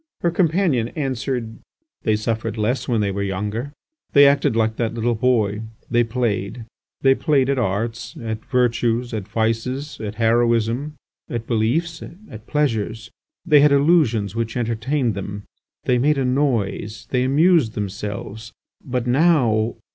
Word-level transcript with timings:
Her 0.21 0.31
companion 0.31 0.87
answered: 0.95 1.59
"They 2.01 2.15
suffered 2.15 2.57
less 2.57 2.87
when 2.87 3.01
they 3.01 3.11
were 3.11 3.21
younger. 3.21 3.71
They 4.13 4.25
acted 4.25 4.55
like 4.55 4.77
that 4.77 4.95
little 4.95 5.13
boy: 5.13 5.61
they 5.91 6.03
played; 6.03 6.65
they 7.01 7.13
played 7.13 7.51
at 7.51 7.59
arts, 7.59 8.17
at 8.19 8.43
virtues, 8.45 9.13
at 9.13 9.27
vices, 9.27 9.99
at 10.01 10.15
heroism, 10.15 10.95
at 11.29 11.45
beliefs, 11.45 12.01
at 12.31 12.47
pleasures; 12.47 13.11
they 13.45 13.59
had 13.61 13.71
illusions 13.71 14.35
which 14.35 14.57
entertained 14.57 15.13
them; 15.13 15.43
they 15.83 15.99
made 15.99 16.17
a 16.17 16.25
noise; 16.25 17.05
they 17.11 17.21
amused 17.23 17.75
themselves. 17.75 18.51
But 18.83 19.05
now. 19.05 19.75